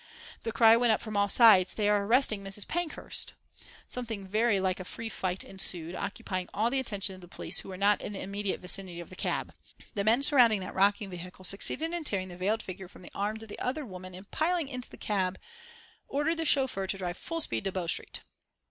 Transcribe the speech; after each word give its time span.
The 0.41 0.51
cry 0.51 0.75
went 0.75 0.91
up 0.91 0.99
from 0.99 1.15
all 1.15 1.29
sides: 1.29 1.75
"They 1.75 1.87
are 1.87 2.03
arresting 2.03 2.43
Mrs. 2.43 2.67
Pankhurst!" 2.67 3.35
Something 3.87 4.27
very 4.27 4.59
like 4.59 4.79
a 4.79 4.83
free 4.83 5.09
fight 5.09 5.43
ensued, 5.43 5.93
occupying 5.93 6.49
all 6.55 6.71
the 6.71 6.79
attention 6.79 7.13
of 7.13 7.21
the 7.21 7.27
police 7.27 7.59
who 7.59 7.69
were 7.69 7.77
not 7.77 8.01
in 8.01 8.11
the 8.13 8.19
immediate 8.23 8.61
vicinity 8.61 8.99
of 8.99 9.11
the 9.11 9.15
cab. 9.15 9.53
The 9.93 10.03
men 10.03 10.23
surrounding 10.23 10.59
that 10.61 10.73
rocking 10.73 11.11
vehicle 11.11 11.45
succeeded 11.45 11.93
in 11.93 12.03
tearing 12.03 12.29
the 12.29 12.35
veiled 12.37 12.63
figure 12.63 12.87
from 12.87 13.03
the 13.03 13.11
arms 13.13 13.43
of 13.43 13.49
the 13.49 13.59
other 13.59 13.85
women 13.85 14.15
and 14.15 14.31
piling 14.31 14.69
into 14.69 14.89
the 14.89 14.97
cab 14.97 15.37
ordered 16.07 16.37
the 16.37 16.45
chauffeur 16.45 16.87
to 16.87 16.97
drive 16.97 17.15
full 17.17 17.39
speed 17.41 17.65
to 17.65 17.71
Bow 17.71 17.85
Street. 17.85 18.21